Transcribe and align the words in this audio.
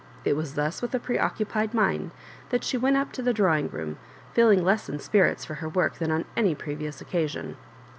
It 0.25 0.35
was 0.35 0.55
thus 0.55 0.81
with 0.81 0.95
a 0.95 0.99
pre 0.99 1.19
oooupied 1.19 1.75
mind 1.75 2.09
that 2.49 2.63
she 2.63 2.75
went 2.75 2.97
up 2.97 3.11
to 3.11 3.21
the 3.21 3.33
drawing 3.35 3.69
room, 3.69 3.99
feeling 4.33 4.63
less 4.65 4.89
in 4.89 4.97
spirits 4.97 5.45
for 5.45 5.53
her 5.53 5.69
work 5.69 5.99
than 5.99 6.09
on 6.09 6.25
any 6.35 6.55
previous 6.55 7.01
occasion. 7.01 7.55